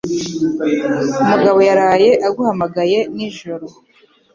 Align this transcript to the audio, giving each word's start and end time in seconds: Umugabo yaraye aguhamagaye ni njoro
Umugabo 1.21 1.59
yaraye 1.69 2.11
aguhamagaye 2.27 2.99
ni 3.15 3.25
njoro 3.31 3.67